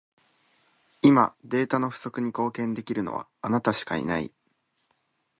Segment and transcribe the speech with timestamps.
[1.03, 4.33] 今、データの不足に貢献できるのは、あなたしかいない。